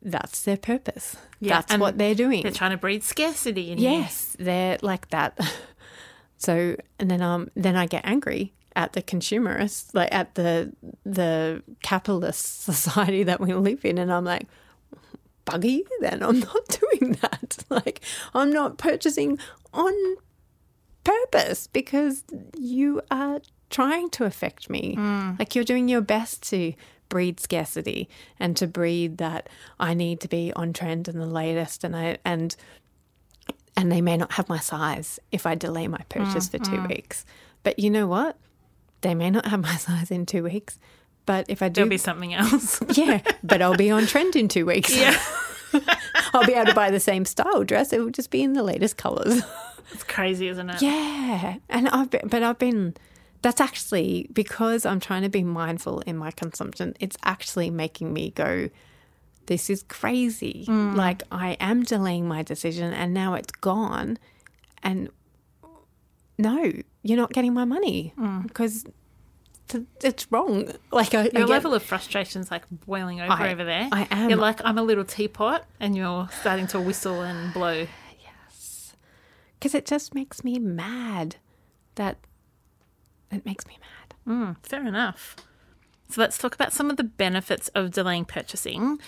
[0.02, 1.16] that's their purpose.
[1.40, 2.42] Yeah, that's what they're doing.
[2.42, 3.90] They're trying to breed scarcity in here.
[3.90, 5.38] Yes, they're like that.
[6.38, 10.72] so, and then um, then I get angry at the consumerists, like at the
[11.04, 14.46] the capitalist society that we live in, and I'm like,
[15.46, 15.86] bugger you.
[16.00, 17.64] Then I'm not doing that.
[17.70, 18.00] Like,
[18.34, 19.38] I'm not purchasing
[19.76, 20.16] on
[21.04, 22.24] purpose because
[22.56, 24.96] you are trying to affect me.
[24.96, 25.38] Mm.
[25.38, 26.74] Like, you're doing your best to
[27.08, 28.08] breed scarcity
[28.38, 32.18] and to breed that I need to be on trend and the latest and I
[32.24, 32.56] and
[33.76, 36.88] and they may not have my size if I delay my purchase for 2 mm-hmm.
[36.88, 37.26] weeks.
[37.62, 38.38] But you know what?
[39.02, 40.78] They may not have my size in 2 weeks.
[41.26, 42.80] But if I do There'll be something else.
[42.96, 44.96] yeah, but I'll be on trend in 2 weeks.
[44.96, 45.20] yeah.
[46.34, 47.92] I'll be able to buy the same style dress.
[47.92, 49.42] It will just be in the latest colors.
[49.92, 50.82] It's crazy, isn't it?
[50.82, 52.94] Yeah, and I've been, but I've been.
[53.42, 56.94] That's actually because I'm trying to be mindful in my consumption.
[56.98, 58.68] It's actually making me go.
[59.46, 60.64] This is crazy.
[60.66, 60.96] Mm.
[60.96, 64.18] Like I am delaying my decision, and now it's gone.
[64.82, 65.08] And
[66.36, 68.42] no, you're not getting my money mm.
[68.42, 68.94] because th-
[70.02, 70.70] it's wrong.
[70.92, 73.88] Like I, I Your get- level of frustration is like boiling over I- over there.
[73.92, 74.30] I am.
[74.30, 77.86] You're like, I'm a little teapot, and you're starting to whistle and blow.
[78.22, 78.94] Yes,
[79.58, 81.36] because it just makes me mad
[81.96, 82.18] that
[83.30, 85.36] it makes me mad mm, Fair enough.
[86.08, 88.98] So let's talk about some of the benefits of delaying purchasing.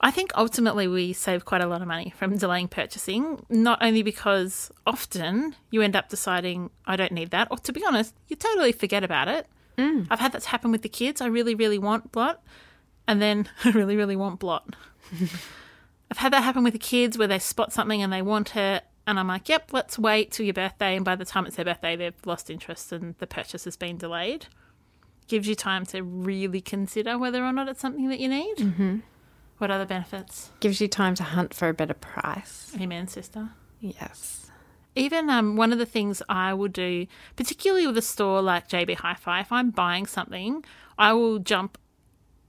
[0.00, 4.02] I think ultimately we save quite a lot of money from delaying purchasing, not only
[4.02, 8.36] because often you end up deciding, I don't need that, or to be honest, you
[8.36, 9.46] totally forget about it.
[10.10, 11.20] I've had that happen with the kids.
[11.20, 12.42] I really, really want blot,
[13.06, 14.74] and then I really, really want blot.
[16.10, 18.84] I've had that happen with the kids where they spot something and they want it,
[19.08, 20.94] and I'm like, yep, let's wait till your birthday.
[20.94, 23.96] And by the time it's their birthday, they've lost interest and the purchase has been
[23.96, 24.48] delayed.
[25.28, 28.56] Gives you time to really consider whether or not it's something that you need.
[28.56, 28.98] Mm-hmm.
[29.56, 30.50] What other benefits?
[30.60, 32.70] Gives you time to hunt for a better price.
[32.78, 33.48] Amen, sister.
[33.80, 34.47] Yes.
[34.98, 37.06] Even um, one of the things I will do,
[37.36, 40.64] particularly with a store like JB Hi-Fi, if I'm buying something,
[40.98, 41.78] I will jump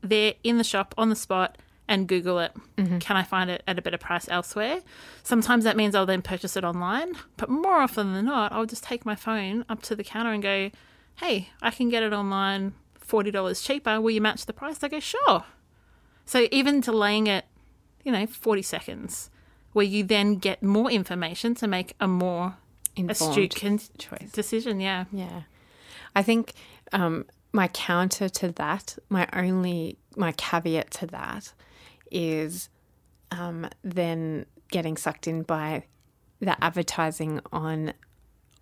[0.02, 1.58] there in the shop on the spot
[1.88, 2.52] and Google it.
[3.00, 4.82] Can I find it at a better price elsewhere?
[5.24, 8.84] Sometimes that means I'll then purchase it online, but more often than not, I'll just
[8.84, 10.72] take my phone up to the counter and go,
[11.18, 14.00] "Hey, I can get it online, forty dollars cheaper.
[14.00, 15.44] Will you match the price?" They go, "Sure."
[16.26, 17.46] So even delaying it,
[18.04, 19.30] you know, forty seconds,
[19.74, 22.58] where you then get more information to make a more
[22.98, 24.32] astute con- choice.
[24.32, 24.80] decision.
[24.80, 25.06] Yeah.
[25.12, 25.44] Yeah.
[26.16, 26.54] I think
[26.92, 31.54] um, my counter to that, my only, my caveat to that
[32.12, 32.70] is
[33.32, 35.84] um, then getting sucked in by
[36.40, 37.94] the advertising on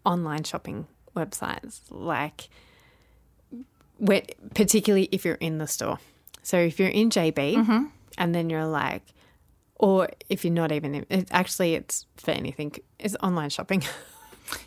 [0.06, 2.50] online shopping websites, like
[4.54, 6.00] particularly if you're in the store.
[6.44, 7.56] So if you're in JB
[8.18, 9.04] and then you're like,
[9.80, 13.84] or if you're not even it, actually, it's for anything, it's online shopping.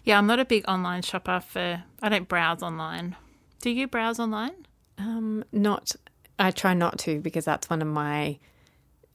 [0.05, 3.17] Yeah, I'm not a big online shopper for I don't browse online.
[3.63, 4.67] Do you browse online?
[4.99, 5.93] Um, not.
[6.39, 8.39] I try not to because that's one of my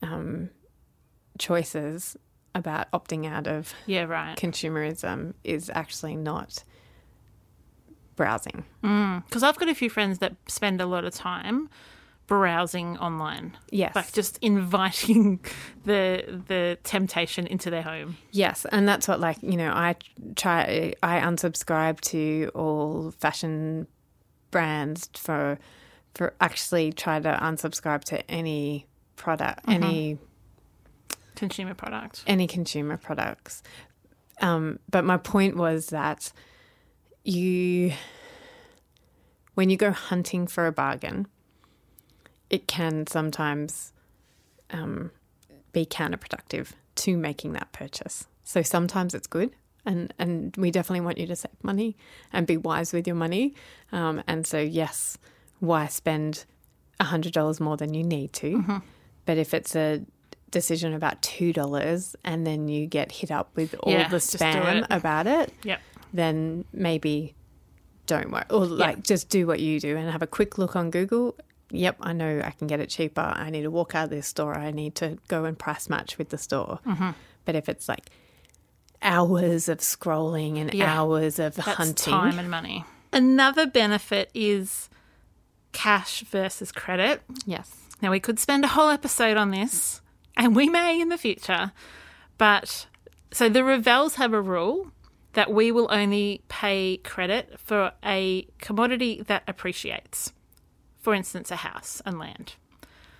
[0.01, 0.49] um,
[1.37, 2.17] choices
[2.55, 4.35] about opting out of Yeah, right.
[4.37, 6.63] consumerism is actually not
[8.15, 8.63] browsing.
[8.81, 11.69] Because I've got a few friends that spend a lot of time
[12.27, 13.57] browsing online.
[13.69, 13.95] Yes.
[13.95, 15.39] Like just inviting
[15.85, 18.17] the the temptation into their home.
[18.31, 19.95] Yes, and that's what like you know I
[20.35, 23.87] try I unsubscribe to all fashion
[24.51, 25.59] brands for
[26.13, 30.17] for actually try to unsubscribe to any product any
[31.35, 32.23] Consumer product.
[32.27, 33.61] any consumer products.
[34.41, 36.31] Um, but my point was that
[37.23, 37.93] you,
[39.53, 41.27] when you go hunting for a bargain,
[42.49, 43.93] it can sometimes
[44.71, 45.11] um,
[45.73, 48.27] be counterproductive to making that purchase.
[48.43, 49.51] So sometimes it's good.
[49.85, 51.95] And, and we definitely want you to save money
[52.33, 53.53] and be wise with your money.
[53.91, 55.17] Um, and so, yes,
[55.59, 56.45] why spend
[56.99, 58.81] $100 more than you need to?
[59.25, 60.01] But if it's a
[60.49, 64.87] decision about $2 and then you get hit up with all Yeah, the spam it.
[64.89, 65.81] about it, Yep.
[66.13, 67.35] then maybe
[68.07, 68.45] don't worry.
[68.49, 71.35] Or like just do what you do and have a quick look on Google.
[71.71, 73.21] Yep, I know I can get it cheaper.
[73.21, 74.55] I need to walk out of this store.
[74.57, 76.79] I need to go and price match with the store.
[76.85, 77.11] Mm-hmm.
[77.43, 78.09] But if it's like
[79.01, 82.85] hours of scrolling and Yeah, hours of hunting, time and money.
[83.11, 84.89] Another benefit is
[85.71, 87.21] cash versus credit.
[87.45, 90.01] yes, Now, we could spend a whole episode on this,
[90.37, 91.71] and we may in the future,
[92.37, 92.87] but
[93.31, 94.91] so the Revels have a rule
[95.33, 100.31] that we will only pay credit for a commodity that appreciates.
[101.05, 102.55] For instance, a house and land.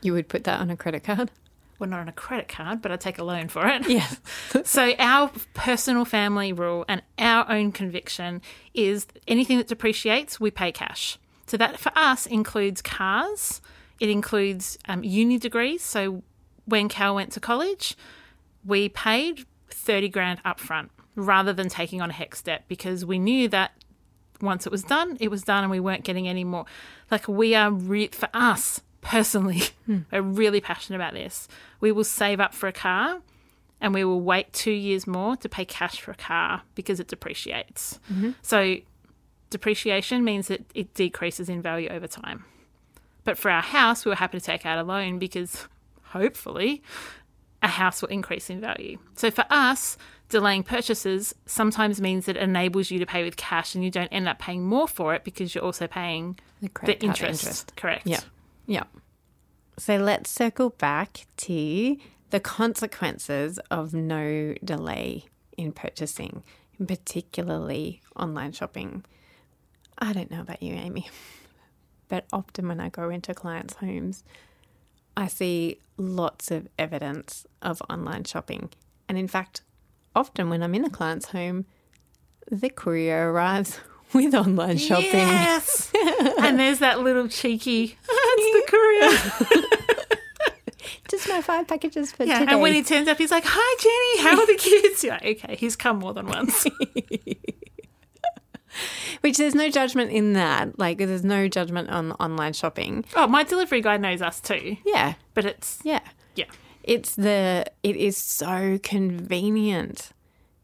[0.02, 1.30] you would put that on a credit card.
[1.78, 3.88] Well, not on a credit card, but I take a loan for it.
[3.88, 4.19] Yes.
[4.63, 8.41] so our personal family rule and our own conviction
[8.74, 11.19] is anything that depreciates, we pay cash.
[11.45, 13.62] So that for us includes cars.
[14.00, 15.84] It includes um, uni degrees.
[15.84, 16.24] So
[16.65, 17.95] when Cal went to college,
[18.65, 23.48] we paid 30 grand upfront rather than taking on a HECS debt because we knew
[23.50, 23.74] that
[24.41, 26.65] once it was done, it was done and we weren't getting any more.
[27.12, 30.00] Like we are, re- for us personally, hmm.
[30.12, 31.48] we're really passionate about this.
[31.80, 33.21] We will save up for a car
[33.82, 37.08] and we will wait two years more to pay cash for a car because it
[37.08, 38.00] depreciates.
[38.12, 38.32] Mm-hmm.
[38.41, 38.78] So
[39.50, 42.45] depreciation means that it decreases in value over time.
[43.24, 45.67] But for our house, we were happy to take out a loan because
[46.04, 46.84] hopefully
[47.62, 48.98] a house will increase in value.
[49.15, 49.98] So for us,
[50.30, 54.08] delaying purchases sometimes means that it enables you to pay with cash and you don't
[54.10, 57.44] end up paying more for it because you're also paying The the, interest.
[57.44, 57.76] interest.
[57.76, 58.08] Correct.
[58.08, 58.22] Yeah.
[58.66, 58.84] Yeah.
[59.78, 61.97] So let's circle back to
[62.30, 65.26] the consequences of no delay
[65.58, 66.43] in purchasing,
[66.86, 69.06] particularly online shopping.
[69.97, 71.10] I don't know about you, Amy,
[72.08, 74.24] but often when I go into clients' homes,
[75.16, 78.70] I see lots of evidence of online shopping.
[79.08, 79.62] And in fact,
[80.16, 81.66] often when I'm in a client's home,
[82.49, 83.80] the courier arrives
[84.13, 85.05] with online shopping.
[85.13, 85.91] Yes.
[86.39, 89.72] and there's that little cheeky, it's the courier.
[91.09, 92.51] Just my five packages for Yeah, today.
[92.53, 94.28] and when he turns up, he's like, "Hi, Jenny.
[94.28, 96.66] How are the kids?" You're like, okay, he's come more than once.
[99.22, 100.78] Which there's no judgment in that.
[100.78, 103.05] Like there's no judgment on online shopping.
[103.16, 105.13] oh, my delivery guy knows us too, Yeah.
[105.34, 106.01] but it's Yeah.
[106.36, 106.45] yeah,
[106.86, 110.12] It's the it is so convenient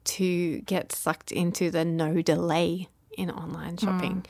[0.03, 4.25] to get sucked into the no delay in online shopping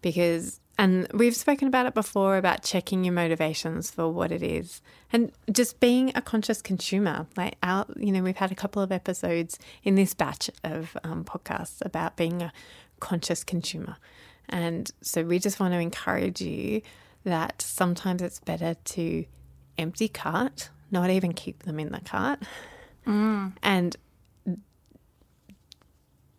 [0.00, 4.80] because and we've spoken about it before about checking your motivations for what it is
[5.12, 7.26] and just being a conscious consumer.
[7.36, 11.24] Like our you know we've had a couple of episodes in this batch of um,
[11.24, 12.52] podcasts about being a
[13.00, 13.96] conscious consumer.
[14.48, 16.80] And so we just want to encourage you
[17.24, 19.26] that sometimes it's better to
[19.76, 22.40] empty cart not even keep them in the cart
[23.62, 23.96] and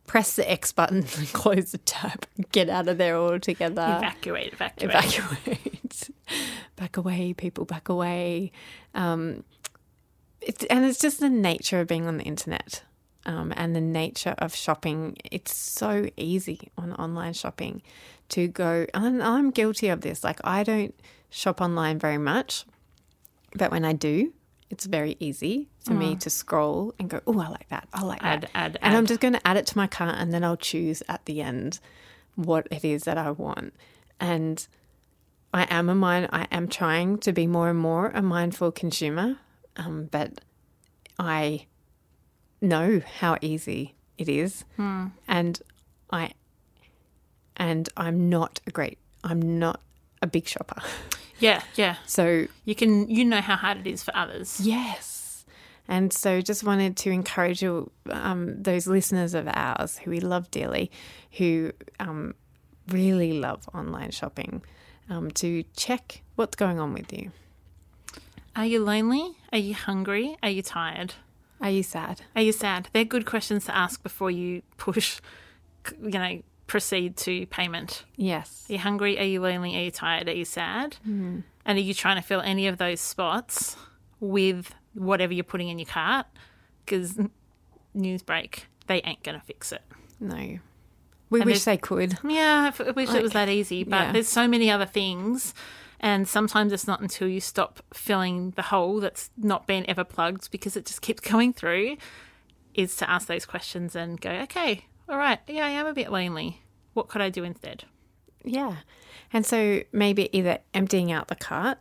[0.07, 3.95] press the X button and close the tab, get out of there altogether.
[3.97, 4.95] evacuate, evacuate.
[4.95, 6.09] Evacuate.
[6.75, 8.51] back away, people, back away.
[8.93, 9.43] Um,
[10.41, 12.83] it's, and it's just the nature of being on the internet
[13.25, 15.17] um, and the nature of shopping.
[15.31, 17.81] It's so easy on online shopping
[18.29, 20.23] to go, and I'm guilty of this.
[20.23, 20.95] Like, I don't
[21.29, 22.65] shop online very much,
[23.56, 24.34] but when I do,
[24.70, 27.88] it's very easy for me to scroll and go, oh, I like that.
[27.93, 28.51] I like Add, that.
[28.56, 31.03] add, and I'm just going to add it to my cart and then I'll choose
[31.08, 31.80] at the end
[32.36, 33.74] what it is that I want.
[34.20, 34.68] And
[35.53, 39.38] I am a mind, I am trying to be more and more a mindful consumer,
[39.78, 40.41] um, but
[41.20, 41.68] I
[42.60, 44.66] know how easy it is.
[45.28, 45.62] And
[46.12, 46.32] I,
[47.56, 49.80] and I'm not a great, I'm not
[50.22, 50.82] a big shopper.
[51.39, 51.97] Yeah, yeah.
[52.05, 54.59] So You can you know how hard it is for others.
[54.61, 55.45] Yes.
[55.88, 60.49] And so just wanted to encourage you, um, those listeners of ours who we love
[60.49, 60.89] dearly,
[61.38, 62.33] who um,
[62.88, 64.63] really love online shopping,
[65.09, 67.31] um, to check what's going on with you.
[68.55, 69.38] Are you lonely?
[69.51, 70.38] Are you hungry?
[70.41, 71.13] Are you tired?
[71.61, 72.21] Are you sad?
[72.36, 72.89] Are you sad?
[72.93, 75.19] They're good questions to ask before you push,
[76.01, 78.05] you know, proceed to payment.
[78.16, 78.66] Yes.
[78.70, 79.20] Are you hungry?
[79.20, 79.76] Are you lonely?
[79.78, 80.28] Are you tired?
[80.28, 80.97] Are you sad?
[81.07, 81.43] Mm.
[81.66, 83.76] And are you trying to fill any of those spots
[84.20, 86.26] with whatever you're putting in your cart?
[86.84, 87.20] Because
[87.93, 89.82] news break, they ain't going to fix it.
[90.20, 90.59] No.
[91.30, 92.18] We And wish they could.
[92.24, 94.11] Yeah, I wish it was that easy, but yeah.
[94.11, 95.53] there's so many other things.
[95.99, 100.51] And sometimes it's not until you stop filling the hole that's not been ever plugged
[100.51, 101.97] because it just keeps going through,
[102.76, 106.12] is to ask those questions and go, okay, all right, yeah, I am a bit
[106.12, 106.62] lonely.
[106.93, 107.84] What could I do instead?
[108.43, 108.78] Yeah.
[109.34, 111.78] And so maybe either emptying out the cart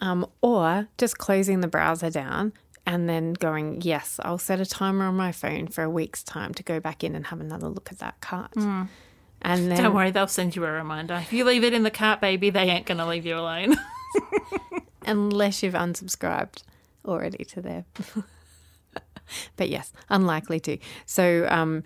[0.00, 2.52] um, or just closing the browser down
[2.86, 6.52] and then going, yes, I'll set a timer on my phone for a week's time
[6.54, 8.52] to go back in and have another look at that cart.
[8.56, 11.14] And then Don't worry, they'll send you a reminder.
[11.14, 13.76] If you leave it in the cart, baby, they ain't going to leave you alone.
[15.06, 16.62] unless you've unsubscribed
[17.04, 17.84] already to their.
[19.56, 20.78] but yes, unlikely to.
[21.06, 21.84] So, um,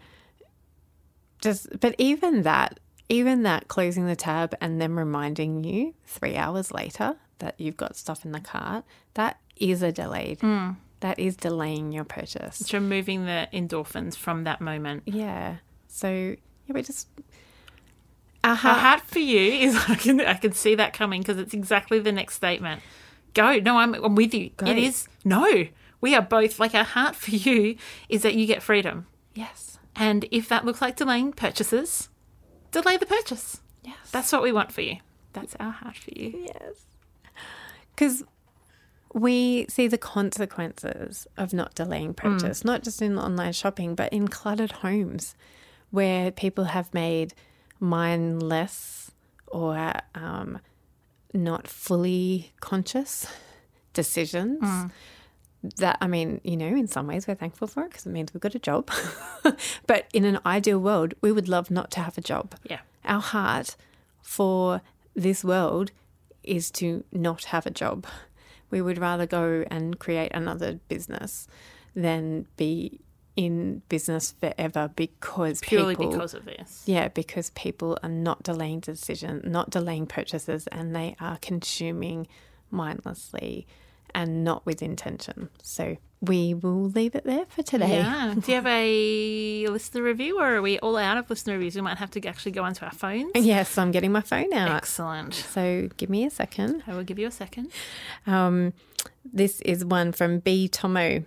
[1.46, 6.72] just but even that, even that closing the tab and then reminding you three hours
[6.72, 8.84] later that you've got stuff in the cart,
[9.14, 10.40] that is a delayed.
[10.40, 10.70] Hmm.
[11.00, 12.60] That is delaying your purchase.
[12.60, 15.02] it's removing the endorphins from that moment.
[15.06, 15.56] Yeah.
[15.88, 17.08] So yeah, we just.
[18.42, 21.54] Our A heart, for you is I can I can see that coming because it's
[21.54, 22.82] exactly the next statement.
[23.34, 23.58] Go.
[23.58, 24.50] No, I'm I'm with you.
[24.64, 25.66] It is no.
[26.00, 27.76] We are both like our heart for you
[28.08, 29.06] is that you get freedom.
[29.36, 29.78] Yes.
[29.94, 32.08] And if that looks like delaying purchases,
[32.70, 33.60] delay the purchase.
[33.82, 33.96] Yes.
[34.10, 34.96] That's what we want for you.
[35.32, 36.48] That's our heart for you.
[36.48, 36.86] Yes.
[37.94, 38.24] Because
[39.14, 44.28] we see the consequences of not delaying purchase, not just in online shopping, but in
[44.28, 45.34] cluttered homes
[45.90, 47.32] where people have made
[47.80, 49.10] mindless
[49.46, 50.58] or um,
[51.32, 53.26] not fully conscious
[53.94, 54.90] decisions.
[55.76, 58.32] That, I mean, you know, in some ways we're thankful for it because it means
[58.34, 58.90] we've got a job.
[59.86, 62.80] but in an ideal world, we would love not to have a job Yeah.
[63.04, 63.76] our heart
[64.22, 64.82] for
[65.14, 65.92] this world
[66.42, 68.06] is to not have a job.
[68.70, 71.46] We would rather go and create another business
[71.94, 73.00] than be
[73.36, 76.82] in business forever because Purely people, because of this.
[76.86, 82.26] yeah, because people are not delaying decisions, not delaying purchases, and they are consuming
[82.70, 83.66] mindlessly
[84.14, 85.48] and not with intention.
[85.62, 87.98] So we will leave it there for today.
[87.98, 88.34] Yeah.
[88.38, 91.76] Do you have a listener review or are we all out of listener reviews?
[91.76, 93.32] We might have to actually go onto our phones.
[93.34, 94.70] Yes, I'm getting my phone out.
[94.70, 95.34] Excellent.
[95.34, 96.82] So give me a second.
[96.86, 97.70] I will give you a second.
[98.26, 98.72] Um,
[99.24, 101.24] this is one from Bthommo.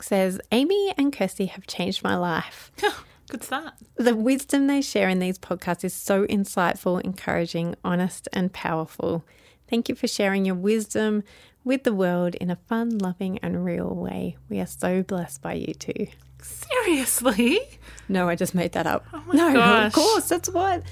[0.00, 2.72] Says Amy and Kirsty have changed my life.
[3.30, 3.74] Good start.
[3.96, 9.24] The wisdom they share in these podcasts is so insightful, encouraging, honest, and powerful.
[9.68, 11.22] Thank you for sharing your wisdom
[11.64, 14.36] with the world in a fun, loving, and real way.
[14.48, 16.06] We are so blessed by you too.
[16.42, 17.60] Seriously?
[18.08, 19.04] No, I just made that up.
[19.12, 19.86] Oh my no, gosh.
[19.86, 20.82] of course, that's what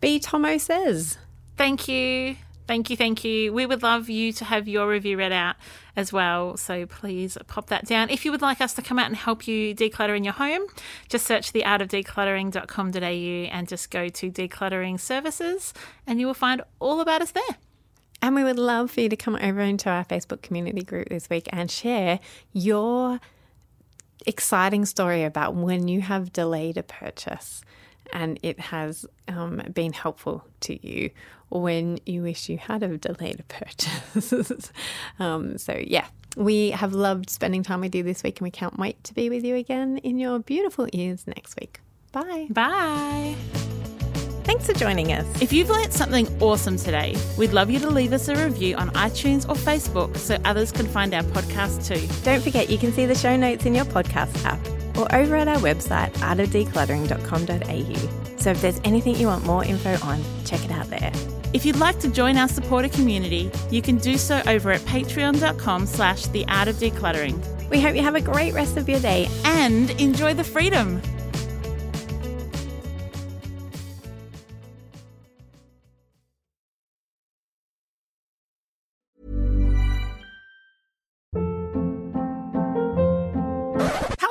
[0.00, 1.18] Bthommo says.
[1.56, 2.36] Thank you.
[2.66, 3.52] Thank you, thank you.
[3.52, 5.54] We would love you to have your review read out
[5.94, 6.56] as well.
[6.56, 8.10] So please pop that down.
[8.10, 10.62] If you would like us to come out and help you declutter in your home,
[11.08, 15.72] just search the art of decluttering.com.au and just go to decluttering services
[16.08, 17.56] and you will find all about us there.
[18.22, 21.28] And we would love for you to come over into our Facebook community group this
[21.28, 22.18] week and share
[22.52, 23.20] your
[24.26, 27.62] exciting story about when you have delayed a purchase
[28.12, 31.10] and it has um, been helpful to you,
[31.50, 34.72] or when you wish you had have delayed a purchase.
[35.18, 36.06] um, so, yeah,
[36.36, 39.28] we have loved spending time with you this week and we can't wait to be
[39.28, 41.80] with you again in your beautiful ears next week.
[42.12, 42.46] Bye.
[42.50, 43.36] Bye.
[44.46, 45.26] Thanks for joining us.
[45.42, 48.90] If you've learnt something awesome today, we'd love you to leave us a review on
[48.90, 52.06] iTunes or Facebook so others can find our podcast too.
[52.22, 54.60] Don't forget you can see the show notes in your podcast app
[54.96, 58.38] or over at our website, artofdecluttering.com.au.
[58.38, 61.10] So if there's anything you want more info on, check it out there.
[61.52, 65.86] If you'd like to join our supporter community, you can do so over at patreon.com
[65.86, 67.44] slash the art of decluttering.
[67.68, 69.28] We hope you have a great rest of your day.
[69.44, 71.02] And enjoy the freedom.